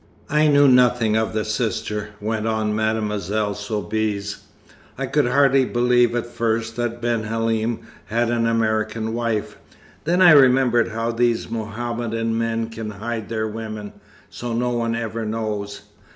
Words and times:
"I 0.31 0.47
knew 0.47 0.67
nothing 0.67 1.15
of 1.15 1.31
the 1.33 1.45
sister," 1.45 2.09
went 2.19 2.47
on 2.47 2.75
Mademoiselle 2.75 3.53
Soubise. 3.53 4.37
"I 4.97 5.05
could 5.05 5.27
hardly 5.27 5.63
believe 5.63 6.15
at 6.15 6.25
first 6.25 6.75
that 6.77 7.03
Ben 7.03 7.25
Halim 7.25 7.81
had 8.05 8.31
an 8.31 8.47
American 8.47 9.13
wife. 9.13 9.57
Then 10.05 10.19
I 10.19 10.31
remembered 10.31 10.87
how 10.87 11.11
these 11.11 11.51
Mohammedan 11.51 12.35
men 12.35 12.69
can 12.69 12.89
hide 12.89 13.29
their 13.29 13.47
women, 13.47 13.93
so 14.31 14.53
no 14.55 14.71
one 14.71 14.95
ever 14.95 15.23
knows. 15.23 15.81